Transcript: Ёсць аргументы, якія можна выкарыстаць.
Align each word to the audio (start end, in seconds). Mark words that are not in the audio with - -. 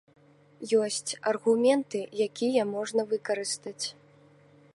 Ёсць 0.83 1.11
аргументы, 1.33 1.99
якія 2.27 2.63
можна 2.75 3.01
выкарыстаць. 3.13 3.85